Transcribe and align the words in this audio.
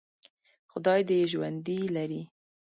خدای 0.71 1.01
دې 1.07 1.15
یې 1.21 1.29
ژوندي 1.31 1.79
لري. 1.95 2.21